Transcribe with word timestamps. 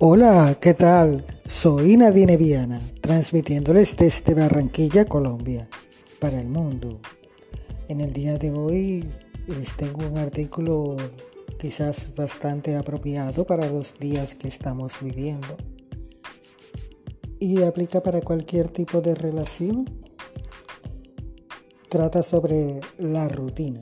Hola, 0.00 0.56
¿qué 0.60 0.74
tal? 0.74 1.24
Soy 1.44 1.96
Nadine 1.96 2.36
Viana, 2.36 2.80
transmitiéndoles 3.00 3.96
desde 3.96 4.32
Barranquilla, 4.32 5.06
Colombia, 5.06 5.68
para 6.20 6.40
el 6.40 6.46
mundo. 6.46 7.00
En 7.88 8.00
el 8.00 8.12
día 8.12 8.38
de 8.38 8.52
hoy 8.52 9.10
les 9.48 9.76
tengo 9.76 10.06
un 10.06 10.16
artículo 10.16 10.96
quizás 11.58 12.14
bastante 12.14 12.76
apropiado 12.76 13.44
para 13.44 13.68
los 13.68 13.98
días 13.98 14.36
que 14.36 14.46
estamos 14.46 15.00
viviendo. 15.00 15.56
Y 17.40 17.64
aplica 17.64 18.00
para 18.00 18.20
cualquier 18.20 18.68
tipo 18.68 19.00
de 19.00 19.16
relación. 19.16 19.84
Trata 21.88 22.22
sobre 22.22 22.80
la 22.98 23.28
rutina. 23.28 23.80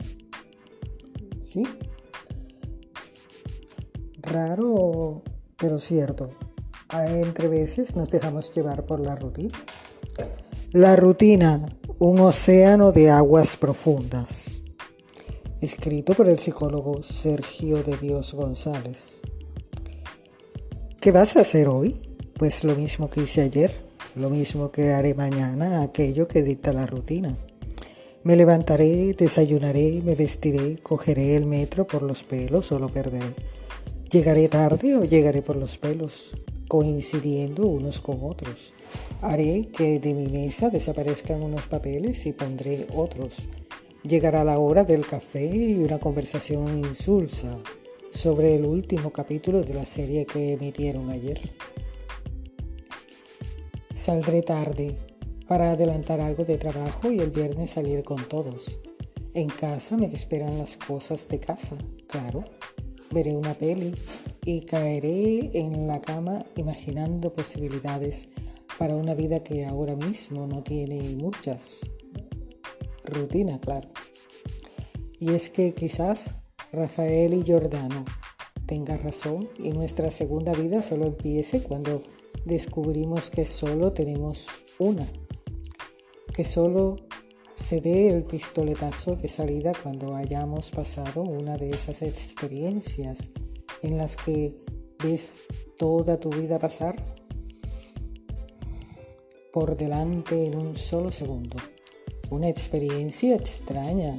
¿Sí? 1.41 1.63
Raro 4.23 5.21
pero 5.59 5.79
cierto, 5.79 6.29
entre 6.93 7.47
veces 7.47 7.95
nos 7.95 8.09
dejamos 8.09 8.53
llevar 8.53 8.85
por 8.85 8.99
la 8.99 9.15
rutina. 9.15 9.57
La 10.71 10.95
rutina, 10.95 11.67
un 11.99 12.19
océano 12.19 12.91
de 12.91 13.09
aguas 13.09 13.57
profundas. 13.57 14.61
Escrito 15.59 16.13
por 16.13 16.29
el 16.29 16.37
psicólogo 16.37 17.01
Sergio 17.01 17.81
de 17.81 17.97
Dios 17.97 18.33
González. 18.35 19.21
¿Qué 20.99 21.11
vas 21.11 21.35
a 21.35 21.41
hacer 21.41 21.67
hoy? 21.67 21.95
Pues 22.37 22.63
lo 22.63 22.75
mismo 22.75 23.09
que 23.09 23.21
hice 23.21 23.41
ayer, 23.41 23.73
lo 24.15 24.29
mismo 24.29 24.71
que 24.71 24.93
haré 24.93 25.15
mañana, 25.15 25.81
aquello 25.81 26.27
que 26.27 26.43
dicta 26.43 26.71
la 26.71 26.85
rutina. 26.85 27.35
Me 28.23 28.35
levantaré, 28.35 29.13
desayunaré, 29.13 30.01
me 30.03 30.13
vestiré, 30.13 30.77
cogeré 30.83 31.35
el 31.35 31.45
metro 31.45 31.87
por 31.87 32.03
los 32.03 32.23
pelos 32.23 32.71
o 32.71 32.77
lo 32.77 32.89
perderé 32.89 33.33
Llegaré 34.09 34.47
tarde 34.47 34.95
o 34.95 35.03
llegaré 35.03 35.41
por 35.41 35.57
los 35.57 35.77
pelos, 35.77 36.33
coincidiendo 36.69 37.67
unos 37.67 37.99
con 37.99 38.19
otros. 38.21 38.73
Haré 39.21 39.67
que 39.67 39.99
de 39.99 40.13
mi 40.13 40.27
mesa 40.27 40.69
desaparezcan 40.69 41.43
unos 41.43 41.67
papeles 41.67 42.25
y 42.25 42.31
pondré 42.31 42.87
otros. 42.95 43.49
Llegará 44.03 44.45
la 44.45 44.59
hora 44.59 44.85
del 44.85 45.05
café 45.05 45.45
y 45.45 45.83
una 45.83 45.99
conversación 45.99 46.77
insulsa 46.77 47.57
sobre 48.09 48.55
el 48.55 48.63
último 48.63 49.11
capítulo 49.11 49.61
de 49.61 49.73
la 49.73 49.85
serie 49.85 50.25
que 50.25 50.53
emitieron 50.53 51.09
ayer. 51.09 51.41
Saldré 53.93 54.41
tarde 54.41 54.95
para 55.49 55.71
adelantar 55.71 56.21
algo 56.21 56.45
de 56.45 56.57
trabajo 56.57 57.11
y 57.11 57.19
el 57.19 57.31
viernes 57.31 57.71
salir 57.71 58.05
con 58.05 58.25
todos. 58.29 58.79
En 59.33 59.49
casa 59.49 59.97
me 59.97 60.05
esperan 60.05 60.57
las 60.57 60.77
cosas 60.77 61.27
de 61.27 61.41
casa, 61.41 61.75
claro 62.07 62.45
veré 63.11 63.35
una 63.35 63.53
peli 63.53 63.95
y 64.45 64.61
caeré 64.61 65.51
en 65.53 65.87
la 65.87 66.01
cama 66.01 66.45
imaginando 66.55 67.33
posibilidades 67.33 68.29
para 68.77 68.95
una 68.95 69.13
vida 69.13 69.43
que 69.43 69.65
ahora 69.65 69.95
mismo 69.95 70.47
no 70.47 70.63
tiene 70.63 71.01
muchas. 71.15 71.89
Rutina, 73.03 73.59
claro. 73.59 73.89
Y 75.19 75.33
es 75.33 75.49
que 75.49 75.73
quizás 75.73 76.35
Rafael 76.71 77.33
y 77.33 77.43
Giordano 77.43 78.05
tengan 78.65 79.01
razón 79.01 79.49
y 79.57 79.71
nuestra 79.71 80.11
segunda 80.11 80.53
vida 80.53 80.81
solo 80.81 81.07
empiece 81.07 81.63
cuando 81.63 82.03
descubrimos 82.45 83.29
que 83.29 83.45
solo 83.45 83.93
tenemos 83.93 84.47
una, 84.77 85.07
que 86.33 86.45
solo 86.45 87.06
se 87.57 87.81
dé 87.81 88.09
el 88.09 88.23
pistoletazo 88.23 89.15
de 89.15 89.27
salida 89.27 89.73
cuando 89.81 90.15
hayamos 90.15 90.69
pasado 90.69 91.23
una 91.23 91.57
de 91.57 91.71
esas 91.71 92.03
experiencias 92.03 93.31
en 93.81 93.97
las 93.97 94.15
que 94.15 94.55
ves 95.03 95.35
toda 95.75 96.19
tu 96.19 96.29
vida 96.29 96.59
pasar 96.59 96.95
por 99.51 99.75
delante 99.75 100.45
en 100.45 100.55
un 100.55 100.77
solo 100.77 101.11
segundo. 101.11 101.57
Una 102.29 102.47
experiencia 102.47 103.35
extraña, 103.35 104.15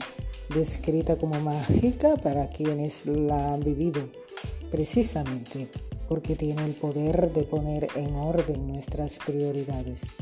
descrita 0.53 1.17
como 1.17 1.39
mágica 1.39 2.17
para 2.17 2.49
quienes 2.49 3.07
la 3.07 3.55
han 3.55 3.63
vivido, 3.63 4.11
precisamente 4.73 5.69
porque 6.09 6.35
tiene 6.35 6.65
el 6.65 6.75
poder 6.75 7.33
de 7.33 7.45
poner 7.45 7.87
en 7.95 8.17
orden 8.17 8.67
nuestras 8.67 9.19
prioridades. 9.19 10.17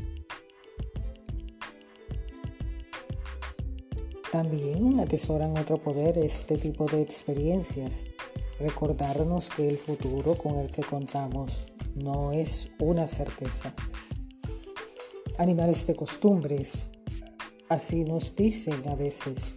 También 4.32 4.98
atesoran 5.00 5.56
otro 5.56 5.78
poder 5.78 6.19
este 6.19 6.59
tipo 6.59 6.87
de 6.87 7.00
experiencias, 7.00 8.04
recordarnos 8.59 9.50
que 9.50 9.69
el 9.69 9.78
futuro 9.78 10.34
con 10.37 10.56
el 10.56 10.70
que 10.70 10.82
contamos 10.82 11.66
no 11.94 12.32
es 12.32 12.69
una 12.78 13.06
certeza. 13.06 13.75
Animales 15.38 15.87
de 15.87 15.94
costumbres, 15.94 16.91
así 17.69 18.04
nos 18.04 18.34
dicen 18.34 18.87
a 18.88 18.94
veces 18.94 19.54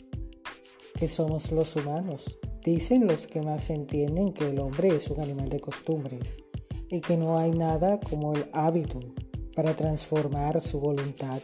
que 0.96 1.08
somos 1.08 1.52
los 1.52 1.76
humanos. 1.76 2.40
Dicen 2.64 3.08
los 3.08 3.28
que 3.28 3.42
más 3.42 3.70
entienden 3.70 4.34
que 4.34 4.50
el 4.50 4.60
hombre 4.60 4.90
es 4.90 5.10
un 5.10 5.22
animal 5.22 5.48
de 5.48 5.62
costumbres 5.62 6.38
y 6.90 7.00
que 7.00 7.16
no 7.16 7.38
hay 7.38 7.52
nada 7.52 8.00
como 8.00 8.34
el 8.34 8.50
hábito 8.52 9.00
para 9.56 9.76
transformar 9.76 10.60
su 10.60 10.80
voluntad, 10.80 11.42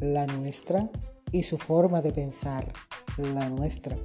la 0.00 0.26
nuestra, 0.26 0.90
y 1.32 1.42
su 1.42 1.58
forma 1.58 2.00
de 2.00 2.12
pensar, 2.12 2.72
la 3.16 3.48
nuestra. 3.48 3.96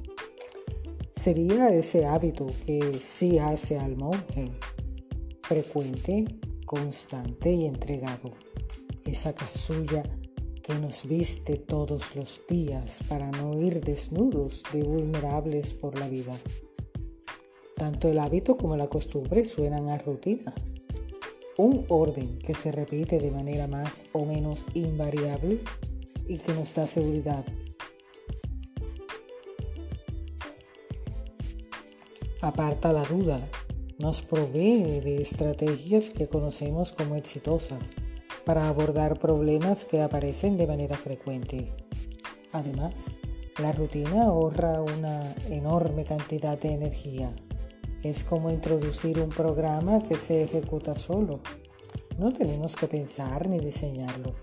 Sería 1.15 1.69
ese 1.69 2.05
hábito 2.05 2.47
que 2.65 2.93
sí 2.93 3.37
hace 3.37 3.79
al 3.79 3.95
monje 3.95 4.51
frecuente, 5.43 6.25
constante 6.65 7.53
y 7.53 7.65
entregado. 7.65 8.31
Esa 9.05 9.33
casulla 9.35 10.03
que 10.63 10.75
nos 10.75 11.07
viste 11.07 11.57
todos 11.57 12.15
los 12.15 12.41
días 12.47 13.01
para 13.07 13.29
no 13.29 13.59
ir 13.59 13.81
desnudos 13.81 14.63
de 14.71 14.83
vulnerables 14.83 15.73
por 15.73 15.99
la 15.99 16.07
vida. 16.07 16.35
Tanto 17.75 18.07
el 18.07 18.19
hábito 18.19 18.55
como 18.55 18.77
la 18.77 18.87
costumbre 18.87 19.43
suenan 19.43 19.89
a 19.89 19.97
rutina. 19.97 20.53
Un 21.57 21.85
orden 21.89 22.39
que 22.39 22.55
se 22.55 22.71
repite 22.71 23.19
de 23.19 23.29
manera 23.29 23.67
más 23.67 24.05
o 24.13 24.25
menos 24.25 24.65
invariable 24.73 25.59
y 26.27 26.37
que 26.37 26.53
nos 26.53 26.73
da 26.73 26.87
seguridad. 26.87 27.45
Aparta 32.41 32.91
la 32.91 33.03
duda, 33.03 33.39
nos 33.99 34.21
provee 34.21 34.99
de 34.99 35.21
estrategias 35.21 36.09
que 36.09 36.27
conocemos 36.27 36.91
como 36.91 37.15
exitosas 37.15 37.93
para 38.45 38.67
abordar 38.67 39.17
problemas 39.19 39.85
que 39.85 40.01
aparecen 40.01 40.57
de 40.57 40.67
manera 40.67 40.97
frecuente. 40.97 41.71
Además, 42.51 43.19
la 43.59 43.71
rutina 43.71 44.23
ahorra 44.23 44.81
una 44.81 45.33
enorme 45.49 46.03
cantidad 46.03 46.57
de 46.57 46.73
energía. 46.73 47.33
Es 48.03 48.23
como 48.23 48.51
introducir 48.51 49.19
un 49.19 49.29
programa 49.29 50.03
que 50.03 50.17
se 50.17 50.43
ejecuta 50.43 50.95
solo. 50.95 51.39
No 52.17 52.33
tenemos 52.33 52.75
que 52.75 52.87
pensar 52.87 53.47
ni 53.47 53.59
diseñarlo. 53.59 54.33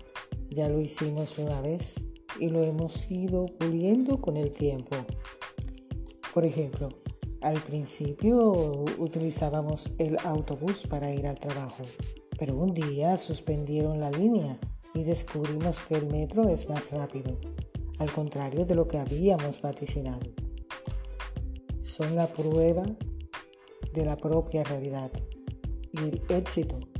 Ya 0.53 0.67
lo 0.67 0.81
hicimos 0.81 1.39
una 1.39 1.61
vez 1.61 2.05
y 2.37 2.49
lo 2.49 2.61
hemos 2.61 3.09
ido 3.09 3.45
puliendo 3.57 4.19
con 4.19 4.35
el 4.35 4.51
tiempo. 4.51 4.97
Por 6.33 6.43
ejemplo, 6.43 6.89
al 7.39 7.63
principio 7.63 8.83
utilizábamos 8.97 9.89
el 9.97 10.17
autobús 10.25 10.87
para 10.89 11.13
ir 11.13 11.25
al 11.25 11.39
trabajo, 11.39 11.85
pero 12.37 12.57
un 12.57 12.73
día 12.73 13.17
suspendieron 13.17 14.01
la 14.01 14.11
línea 14.11 14.59
y 14.93 15.03
descubrimos 15.03 15.79
que 15.83 15.95
el 15.95 16.07
metro 16.07 16.49
es 16.49 16.67
más 16.67 16.91
rápido, 16.91 17.39
al 17.99 18.11
contrario 18.11 18.65
de 18.65 18.75
lo 18.75 18.89
que 18.89 18.97
habíamos 18.97 19.61
vaticinado. 19.61 20.27
Son 21.81 22.17
la 22.17 22.27
prueba 22.27 22.83
de 23.93 24.05
la 24.05 24.17
propia 24.17 24.65
realidad 24.65 25.11
y 25.93 25.97
el 25.99 26.21
éxito 26.27 26.90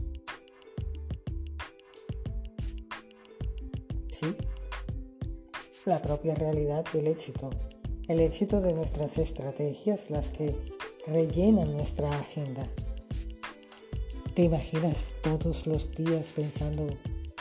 la 5.85 6.01
propia 6.01 6.35
realidad 6.35 6.85
del 6.93 7.07
éxito, 7.07 7.49
el 8.07 8.19
éxito 8.19 8.61
de 8.61 8.73
nuestras 8.73 9.17
estrategias, 9.17 10.09
las 10.09 10.29
que 10.29 10.55
rellenan 11.07 11.73
nuestra 11.73 12.11
agenda. 12.11 12.67
¿Te 14.35 14.43
imaginas 14.43 15.07
todos 15.21 15.67
los 15.67 15.93
días 15.95 16.31
pensando 16.31 16.87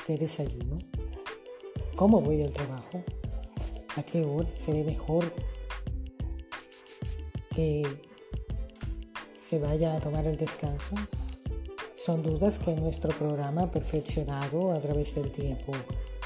qué 0.06 0.16
desayuno? 0.16 0.78
¿Cómo 1.96 2.20
voy 2.20 2.42
al 2.42 2.52
trabajo? 2.52 3.04
¿A 3.96 4.02
qué 4.02 4.24
hora 4.24 4.48
seré 4.56 4.84
mejor 4.84 5.32
que 7.54 7.86
se 9.34 9.58
vaya 9.58 9.96
a 9.96 10.00
tomar 10.00 10.26
el 10.26 10.36
descanso? 10.36 10.94
Son 11.94 12.22
dudas 12.22 12.58
que 12.58 12.74
nuestro 12.74 13.10
programa 13.10 13.70
perfeccionado 13.70 14.72
a 14.72 14.80
través 14.80 15.14
del 15.14 15.30
tiempo 15.30 15.72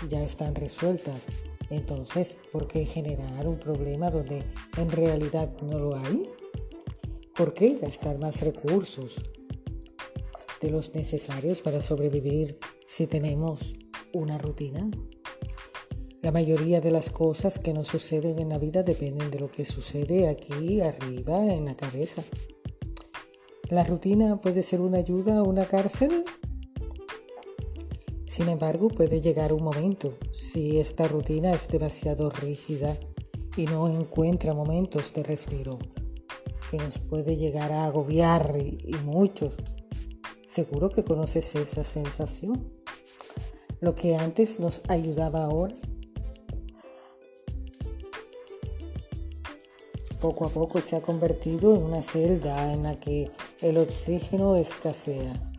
ya 0.09 0.23
están 0.23 0.55
resueltas. 0.55 1.33
Entonces, 1.71 2.39
¿por 2.53 2.67
qué 2.67 2.85
generar 2.85 3.47
un 3.47 3.59
problema 3.59 4.11
donde 4.11 4.45
en 4.77 4.91
realidad 4.91 5.51
no 5.63 5.79
lo 5.79 5.97
hay? 5.97 6.29
¿Por 7.35 7.55
qué 7.55 7.79
gastar 7.81 8.19
más 8.19 8.43
recursos? 8.43 9.23
de 10.65 10.71
los 10.71 10.95
necesarios 10.95 11.61
para 11.61 11.83
sobrevivir 11.83 12.59
si 12.87 13.07
tenemos 13.07 13.77
una 14.15 14.39
rutina. 14.39 14.91
La 16.23 16.33
mayoría 16.33 16.81
de 16.81 16.91
las 16.91 17.11
cosas 17.11 17.59
que 17.59 17.75
nos 17.75 17.89
suceden 17.89 18.39
en 18.39 18.49
la 18.49 18.57
vida 18.57 18.83
dependen 18.83 19.31
de 19.31 19.41
lo 19.41 19.51
que 19.51 19.67
sucede 19.67 20.27
aquí 20.27 20.81
arriba 20.81 21.53
en 21.53 21.67
la 21.67 21.77
cabeza. 21.77 22.23
La 23.69 23.85
rutina 23.85 24.41
puede 24.41 24.63
ser 24.63 24.81
una 24.81 24.97
ayuda 24.97 25.43
o 25.43 25.47
una 25.47 25.67
cárcel. 25.67 26.25
Sin 28.35 28.49
embargo, 28.49 28.89
puede 28.89 29.21
llegar 29.21 29.53
un 29.53 29.63
momento, 29.63 30.19
si 30.33 30.81
esta 30.81 31.07
rutina 31.07 31.53
es 31.53 31.69
demasiado 31.69 32.31
rígida 32.31 32.99
y 33.57 33.67
no 33.67 33.87
encuentra 33.87 34.55
momentos 34.55 35.15
de 35.15 35.23
respiro, 35.23 35.79
que 36.69 36.79
nos 36.79 36.99
puede 36.99 37.37
llegar 37.37 37.71
a 37.71 37.85
agobiar 37.85 38.57
y, 38.59 38.81
y 38.89 38.95
mucho. 39.05 39.53
Seguro 40.49 40.91
que 40.91 41.05
conoces 41.05 41.55
esa 41.55 41.85
sensación. 41.85 42.73
Lo 43.81 43.95
que 43.95 44.17
antes 44.17 44.59
nos 44.59 44.83
ayudaba 44.89 45.45
ahora 45.45 45.77
poco 50.21 50.47
a 50.47 50.49
poco 50.49 50.81
se 50.81 50.97
ha 50.97 51.03
convertido 51.03 51.77
en 51.77 51.85
una 51.85 52.03
celda 52.03 52.73
en 52.73 52.83
la 52.83 52.99
que 52.99 53.31
el 53.61 53.79
oxígeno 53.79 54.57
escasea. 54.57 55.54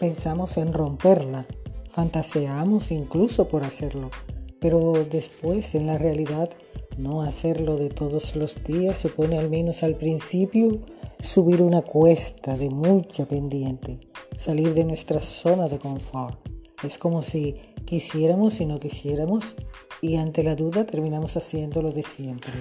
Pensamos 0.00 0.56
en 0.56 0.72
romperla, 0.72 1.46
fantaseamos 1.90 2.90
incluso 2.90 3.48
por 3.48 3.64
hacerlo, 3.64 4.10
pero 4.58 4.94
después 5.04 5.74
en 5.74 5.86
la 5.86 5.98
realidad 5.98 6.48
no 6.96 7.20
hacerlo 7.20 7.76
de 7.76 7.90
todos 7.90 8.34
los 8.34 8.64
días 8.64 8.96
supone 8.96 9.38
al 9.38 9.50
menos 9.50 9.82
al 9.82 9.96
principio 9.96 10.80
subir 11.18 11.60
una 11.60 11.82
cuesta 11.82 12.56
de 12.56 12.70
mucha 12.70 13.26
pendiente, 13.26 14.00
salir 14.38 14.72
de 14.72 14.84
nuestra 14.84 15.20
zona 15.20 15.68
de 15.68 15.78
confort. 15.78 16.38
Es 16.82 16.96
como 16.96 17.22
si 17.22 17.56
quisiéramos 17.84 18.58
y 18.62 18.64
no 18.64 18.80
quisiéramos 18.80 19.54
y 20.00 20.16
ante 20.16 20.42
la 20.42 20.56
duda 20.56 20.86
terminamos 20.86 21.36
haciendo 21.36 21.82
lo 21.82 21.92
de 21.92 22.04
siempre. 22.04 22.54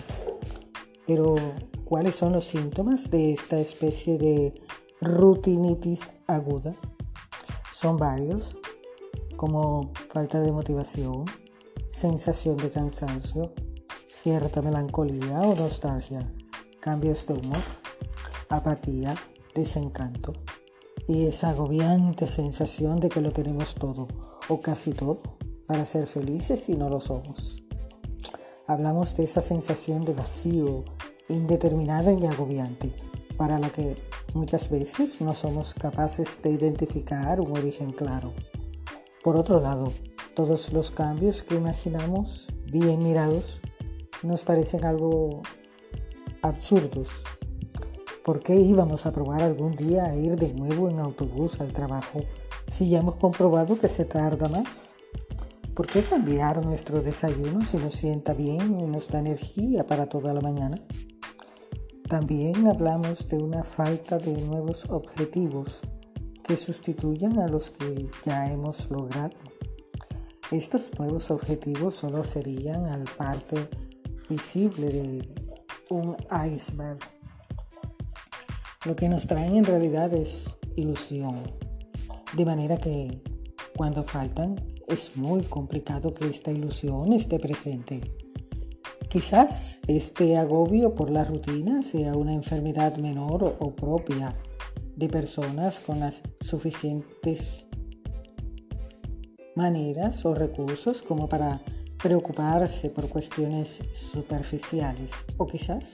Pero, 1.08 1.36
¿cuáles 1.86 2.16
son 2.16 2.34
los 2.34 2.44
síntomas 2.44 3.10
de 3.10 3.32
esta 3.32 3.62
especie 3.62 4.18
de 4.18 4.62
rutinitis 5.00 6.12
aguda? 6.28 6.76
Son 7.80 7.96
varios, 7.96 8.58
como 9.38 9.94
falta 10.10 10.42
de 10.42 10.52
motivación, 10.52 11.24
sensación 11.90 12.58
de 12.58 12.70
cansancio, 12.70 13.54
cierta 14.10 14.62
melancolía 14.62 15.40
o 15.40 15.56
nostalgia, 15.56 16.30
cambios 16.82 17.26
de 17.26 17.36
humor 17.36 17.64
apatía, 18.50 19.16
desencanto 19.56 20.34
y 21.08 21.28
esa 21.28 21.52
agobiante 21.52 22.28
sensación 22.28 23.00
de 23.00 23.08
que 23.08 23.22
lo 23.22 23.32
tenemos 23.32 23.76
todo 23.76 24.10
o 24.50 24.60
casi 24.60 24.92
todo 24.92 25.22
para 25.66 25.86
ser 25.86 26.06
felices 26.08 26.68
y 26.68 26.74
no 26.74 26.90
lo 26.90 27.00
somos. 27.00 27.64
Hablamos 28.68 29.16
de 29.16 29.24
esa 29.24 29.40
sensación 29.40 30.04
de 30.04 30.12
vacío, 30.12 30.84
indeterminada 31.30 32.12
y 32.12 32.26
agobiante, 32.26 32.92
para 33.38 33.58
la 33.58 33.70
que 33.70 33.96
muchas 34.34 34.70
veces 34.70 35.22
no 35.22 35.34
somos 35.34 35.74
capaces 35.74 36.42
de 36.42 36.52
identificar 36.52 37.42
un 37.42 37.58
origen 37.58 37.92
claro. 37.92 38.34
Por 39.24 39.36
otro 39.38 39.60
lado, 39.60 39.92
todos 40.36 40.72
los 40.74 40.92
cambios 40.92 41.44
que 41.44 41.56
imaginamos, 41.56 42.48
bien 42.66 43.04
mirados, 43.04 43.62
nos 44.24 44.44
parecen 44.44 44.86
algo 44.86 45.42
absurdos 46.42 47.10
¿Por 48.30 48.42
qué 48.42 48.56
íbamos 48.58 49.08
a 49.08 49.12
probar 49.12 49.42
algún 49.42 49.76
día 49.76 50.06
a 50.06 50.16
ir 50.16 50.36
de 50.36 50.54
nuevo 50.54 50.88
en 50.88 51.00
autobús 51.00 51.62
al 51.62 51.74
trabajo 51.74 52.22
si 52.68 52.88
ya 52.88 53.00
hemos 53.00 53.16
comprobado 53.16 53.80
que 53.80 53.88
se 53.88 54.06
tarda 54.06 54.48
más? 54.50 54.94
¿Por 55.74 55.88
qué 55.88 56.04
cambiar 56.04 56.64
nuestro 56.64 57.02
desayuno 57.02 57.66
si 57.66 57.78
nos 57.78 57.96
sienta 57.96 58.36
bien 58.36 58.80
y 58.80 58.86
nos 58.86 59.08
da 59.08 59.18
energía 59.18 59.88
para 59.88 60.10
toda 60.10 60.32
la 60.32 60.42
mañana? 60.42 60.80
También 62.10 62.68
hablamos 62.68 63.30
de 63.30 63.38
una 63.38 63.64
falta 63.64 64.18
de 64.18 64.34
nuevos 64.42 64.86
objetivos 64.90 65.82
que 66.44 66.58
sustituyan 66.58 67.40
a 67.40 67.48
los 67.48 67.70
que 67.70 68.10
ya 68.26 68.52
hemos 68.52 68.92
logrado. 68.92 69.36
Estos 70.52 70.92
nuevos 71.00 71.32
objetivos 71.32 71.96
solo 71.96 72.26
serían 72.26 72.86
al 72.88 73.06
parte 73.18 73.70
visible 74.28 74.90
de 74.90 75.36
un 75.90 76.18
iceberg 76.54 77.00
lo 78.86 78.96
que 78.96 79.10
nos 79.10 79.28
traen 79.28 79.58
en 79.58 79.66
realidad 79.66 80.14
es 80.14 80.58
ilusión. 80.78 81.44
De 82.38 82.46
manera 82.46 82.78
que 82.78 83.22
cuando 83.76 84.04
faltan 84.04 84.56
es 84.88 85.18
muy 85.18 85.44
complicado 85.44 86.14
que 86.14 86.28
esta 86.28 86.52
ilusión 86.52 87.12
esté 87.12 87.40
presente. 87.40 88.29
Quizás 89.10 89.80
este 89.88 90.38
agobio 90.38 90.94
por 90.94 91.10
la 91.10 91.24
rutina 91.24 91.82
sea 91.82 92.16
una 92.16 92.36
enfermedad 92.36 92.98
menor 92.98 93.58
o 93.58 93.72
propia 93.72 94.36
de 94.96 95.10
personas 95.10 95.80
con 95.80 96.00
las 96.00 96.22
suficientes 96.40 97.66
maneras 99.56 100.24
o 100.26 100.36
recursos 100.36 101.02
como 101.02 101.28
para 101.28 101.60
preocuparse 102.04 102.92
por 102.92 103.10
cuestiones 103.10 103.82
superficiales. 103.94 105.14
O 105.38 105.48
quizás 105.48 105.94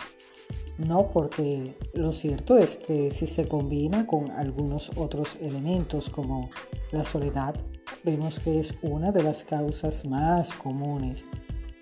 no, 0.78 1.08
porque 1.14 1.74
lo 1.94 2.12
cierto 2.12 2.58
es 2.58 2.76
que 2.76 3.12
si 3.12 3.28
se 3.28 3.48
combina 3.48 4.06
con 4.08 4.30
algunos 4.32 4.92
otros 4.98 5.38
elementos 5.40 6.10
como 6.10 6.50
la 6.92 7.06
soledad, 7.06 7.56
vemos 8.04 8.42
que 8.42 8.60
es 8.60 8.74
una 8.82 9.14
de 9.14 9.24
las 9.24 9.46
causas 9.46 10.04
más 10.04 10.52
comunes 10.52 11.24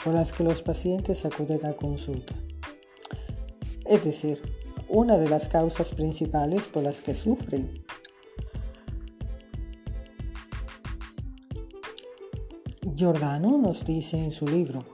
por 0.03 0.13
las 0.13 0.33
que 0.33 0.43
los 0.43 0.61
pacientes 0.61 1.25
acuden 1.25 1.65
a 1.65 1.73
consulta. 1.73 2.33
Es 3.85 4.03
decir, 4.03 4.41
una 4.89 5.17
de 5.17 5.29
las 5.29 5.47
causas 5.47 5.91
principales 5.91 6.63
por 6.63 6.83
las 6.83 7.01
que 7.01 7.13
sufren. 7.13 7.83
Giordano 12.95 13.57
nos 13.57 13.85
dice 13.85 14.17
en 14.17 14.31
su 14.31 14.47
libro, 14.47 14.85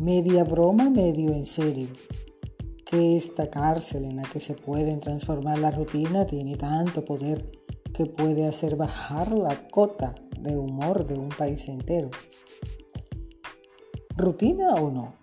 media 0.00 0.44
broma, 0.44 0.88
medio 0.90 1.32
en 1.32 1.46
serio 1.46 1.88
esta 2.94 3.50
cárcel 3.50 4.04
en 4.04 4.16
la 4.16 4.22
que 4.22 4.40
se 4.40 4.54
pueden 4.54 5.00
transformar 5.00 5.58
la 5.58 5.70
rutina 5.70 6.26
tiene 6.26 6.56
tanto 6.56 7.04
poder 7.04 7.44
que 7.92 8.06
puede 8.06 8.46
hacer 8.46 8.76
bajar 8.76 9.32
la 9.32 9.68
cota 9.68 10.14
de 10.38 10.56
humor 10.56 11.06
de 11.06 11.18
un 11.18 11.28
país 11.28 11.68
entero. 11.68 12.10
¿Rutina 14.16 14.74
o 14.74 14.92
no? 14.92 15.14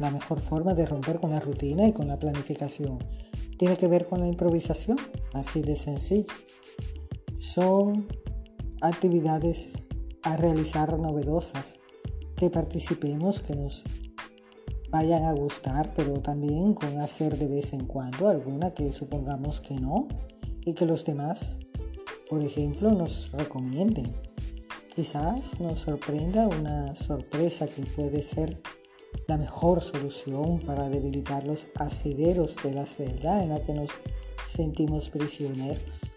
La 0.00 0.10
mejor 0.10 0.40
forma 0.40 0.74
de 0.74 0.84
romper 0.84 1.20
con 1.20 1.30
la 1.30 1.38
rutina 1.38 1.86
y 1.86 1.92
con 1.92 2.08
la 2.08 2.18
planificación 2.18 2.98
tiene 3.56 3.76
que 3.76 3.86
ver 3.86 4.06
con 4.06 4.20
la 4.20 4.26
improvisación, 4.26 4.96
así 5.32 5.62
de 5.62 5.76
sencillo. 5.76 6.32
Son 7.38 8.08
actividades 8.80 9.78
a 10.22 10.36
realizar 10.36 10.98
novedosas, 10.98 11.76
que 12.36 12.50
participemos, 12.50 13.40
que 13.40 13.54
nos 13.54 13.84
vayan 14.90 15.24
a 15.24 15.32
gustar, 15.32 15.92
pero 15.94 16.20
también 16.20 16.74
con 16.74 16.98
hacer 16.98 17.38
de 17.38 17.46
vez 17.46 17.72
en 17.72 17.86
cuando 17.86 18.28
alguna 18.28 18.72
que 18.74 18.90
supongamos 18.92 19.60
que 19.60 19.78
no 19.78 20.08
y 20.64 20.74
que 20.74 20.86
los 20.86 21.04
demás, 21.04 21.58
por 22.28 22.42
ejemplo, 22.42 22.90
nos 22.92 23.30
recomienden. 23.32 24.06
Quizás 24.98 25.60
nos 25.60 25.78
sorprenda 25.78 26.48
una 26.48 26.96
sorpresa 26.96 27.68
que 27.68 27.82
puede 27.82 28.20
ser 28.20 28.60
la 29.28 29.36
mejor 29.36 29.80
solución 29.80 30.58
para 30.66 30.88
debilitar 30.88 31.46
los 31.46 31.68
asideros 31.76 32.56
de 32.64 32.72
la 32.72 32.84
celda 32.84 33.40
en 33.44 33.50
la 33.50 33.62
que 33.62 33.74
nos 33.74 33.90
sentimos 34.44 35.08
prisioneros. 35.08 36.10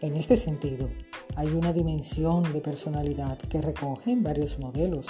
En 0.00 0.16
este 0.16 0.38
sentido, 0.38 0.88
hay 1.34 1.48
una 1.48 1.74
dimensión 1.74 2.50
de 2.50 2.62
personalidad 2.62 3.36
que 3.40 3.60
recogen 3.60 4.22
varios 4.22 4.58
modelos 4.58 5.04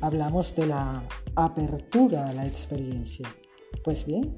hablamos 0.00 0.54
de 0.54 0.68
la 0.68 1.02
apertura 1.34 2.28
a 2.28 2.32
la 2.32 2.46
experiencia. 2.46 3.28
Pues 3.82 4.06
bien, 4.06 4.36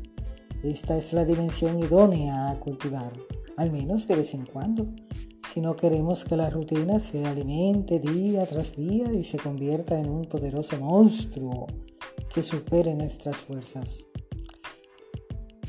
esta 0.62 0.96
es 0.96 1.12
la 1.12 1.26
dimensión 1.26 1.78
idónea 1.78 2.48
a 2.48 2.58
cultivar, 2.58 3.12
al 3.58 3.70
menos 3.70 4.08
de 4.08 4.16
vez 4.16 4.32
en 4.32 4.46
cuando, 4.46 4.86
si 5.52 5.60
no 5.60 5.76
queremos 5.76 6.24
que 6.24 6.36
la 6.36 6.50
rutina 6.50 7.00
se 7.00 7.26
alimente 7.26 7.98
día 7.98 8.46
tras 8.46 8.76
día 8.76 9.12
y 9.12 9.24
se 9.24 9.38
convierta 9.38 9.98
en 9.98 10.08
un 10.08 10.26
poderoso 10.26 10.78
monstruo 10.78 11.66
que 12.32 12.42
supere 12.42 12.94
nuestras 12.94 13.36
fuerzas. 13.36 14.04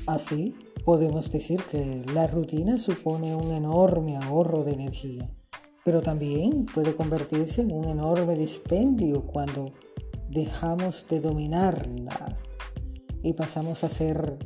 Así, 0.06 0.56
podemos 0.86 1.32
decir 1.32 1.64
que 1.64 2.04
la 2.14 2.28
rutina 2.28 2.78
supone 2.78 3.36
un 3.36 3.52
enorme 3.52 4.18
ahorro 4.18 4.64
de 4.64 4.74
energía 4.74 5.30
pero 5.84 6.02
también 6.02 6.66
puede 6.66 6.96
convertirse 6.96 7.62
en 7.62 7.72
un 7.72 7.86
enorme 7.86 8.36
dispendio 8.36 9.22
cuando 9.26 9.74
dejamos 10.30 11.08
de 11.10 11.20
dominarla 11.20 12.38
y 13.24 13.34
pasamos 13.34 13.84
a 13.84 13.90
ser 13.90 14.38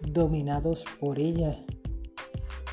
dominados 0.00 0.84
por 1.00 1.18
ella. 1.18 1.64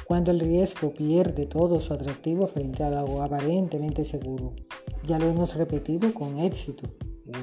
Cuando 0.10 0.32
el 0.32 0.39
riesgo 0.39 0.92
pierde 0.92 1.46
todo 1.46 1.80
su 1.80 1.94
atractivo 1.94 2.48
frente 2.48 2.82
a 2.82 2.88
algo 2.88 3.22
aparentemente 3.22 4.04
seguro. 4.04 4.56
Ya 5.06 5.20
lo 5.20 5.28
hemos 5.28 5.54
repetido 5.54 6.12
con 6.16 6.39
éxito 6.39 6.89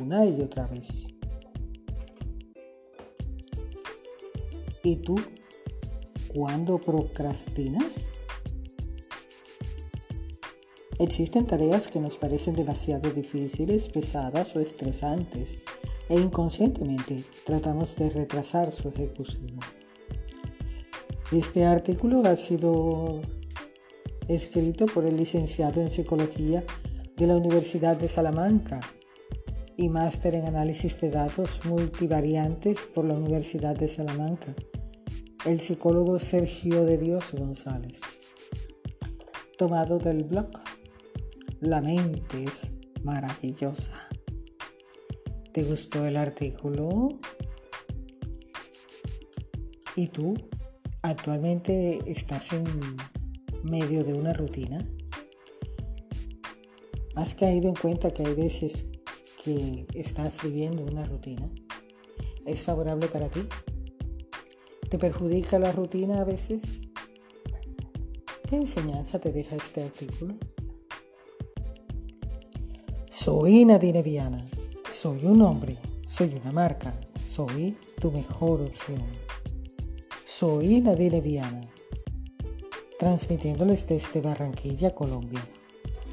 una 0.03 0.27
y 0.27 0.41
otra 0.41 0.67
vez. 0.67 1.07
¿Y 4.83 4.97
tú? 4.97 5.15
¿Cuándo 6.35 6.79
procrastinas? 6.79 8.09
Existen 10.99 11.47
tareas 11.47 11.87
que 11.87 12.01
nos 12.01 12.17
parecen 12.17 12.57
demasiado 12.57 13.13
difíciles, 13.13 13.89
pesadas 13.89 14.57
o 14.57 14.61
estresantes 14.61 15.61
e 16.09 16.19
inconscientemente 16.19 17.23
tratamos 17.45 17.95
de 17.95 18.11
retrasar 18.11 18.73
su 18.73 18.89
ejecución. 18.89 19.61
Este 21.33 21.65
artículo 21.65 22.25
ha 22.25 22.37
sido 22.37 23.21
escrito 24.29 24.87
por 24.87 25.05
el 25.07 25.17
licenciado 25.17 25.81
en 25.81 25.91
psicología 25.91 26.65
de 27.17 27.27
la 27.27 27.37
Universidad 27.37 27.97
de 27.97 28.07
Salamanca 28.07 28.81
y 29.77 29.89
máster 29.89 30.37
en 30.37 30.45
análisis 30.45 31.01
de 31.01 31.11
datos 31.11 31.65
multivariantes 31.65 32.87
por 32.87 33.07
la 33.07 33.15
Universidad 33.15 33.75
de 33.75 33.89
Salamanca, 33.89 34.55
el 35.45 35.59
psicólogo 35.59 36.21
Sergio 36.21 36.85
de 36.85 36.97
Dios 36.97 37.33
González. 37.33 38.01
Tomado 39.59 39.99
del 39.99 40.23
blog 40.23 40.51
la 41.59 41.81
mente 41.81 42.45
es 42.45 42.71
maravillosa. 43.03 44.09
¿Te 45.53 45.65
gustó 45.65 46.07
el 46.07 46.19
artículo? 46.19 47.09
¿Y 49.97 50.07
tú 50.07 50.37
actualmente 51.11 52.01
estás 52.07 52.53
en 52.53 52.65
medio 53.63 54.05
de 54.05 54.15
una 54.15 54.33
rutina? 54.33 54.87
¿Has 57.15 57.35
caído 57.35 57.69
en 57.69 57.75
cuenta 57.75 58.13
que 58.13 58.27
hay 58.27 58.35
veces 58.35 58.87
que 59.45 59.87
estás 59.95 60.43
viviendo 60.43 60.83
una 60.83 61.07
rutina? 61.07 61.49
¿Es 62.45 62.63
favorable 62.65 63.07
para 63.09 63.29
ti? 63.29 63.47
¿Te 64.91 64.99
perjudica 64.99 65.59
la 65.59 65.73
rutina 65.73 66.21
a 66.21 66.25
veces? 66.25 66.63
¿Qué 68.49 68.57
enseñanza 68.57 69.19
te 69.19 69.33
deja 69.33 69.57
este 69.57 69.85
artículo? 69.85 70.35
Soy 73.09 73.65
Nadine 73.65 74.03
Viana. 74.03 74.47
Soy 74.89 75.25
un 75.25 75.43
hombre. 75.43 75.79
Soy 76.07 76.41
una 76.41 76.53
marca. 76.53 76.95
Soy 77.27 77.77
tu 78.01 78.13
mejor 78.13 78.61
opción. 78.61 79.26
Soy 80.39 80.83
Nadine 80.83 81.23
Viana. 81.23 81.63
Transmitiéndoles 82.99 83.87
desde 83.87 84.21
Barranquilla, 84.21 84.95
Colombia, 84.95 85.41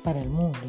para 0.02 0.22
el 0.22 0.30
mundo. 0.30 0.60